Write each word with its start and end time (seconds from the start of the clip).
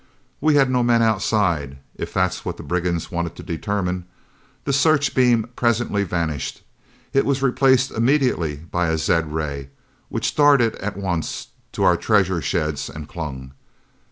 We 0.39 0.55
had 0.55 0.71
no 0.71 0.81
men 0.81 1.03
outside, 1.03 1.77
if 1.95 2.11
that 2.15 2.31
was 2.31 2.43
what 2.43 2.57
the 2.57 2.63
brigands 2.63 3.11
wanted 3.11 3.35
to 3.35 3.43
determine. 3.43 4.05
The 4.65 4.73
searchbeam 4.73 5.49
presently 5.55 6.01
vanished. 6.03 6.63
It 7.13 7.23
was 7.23 7.43
replaced 7.43 7.91
immediately 7.91 8.55
by 8.55 8.87
a 8.87 8.97
zed 8.97 9.31
ray, 9.31 9.69
which 10.09 10.33
darted 10.35 10.73
at 10.77 10.97
once 10.97 11.49
to 11.73 11.83
our 11.83 11.97
treasure 11.97 12.41
sheds 12.41 12.89
and 12.89 13.07
clung. 13.07 13.51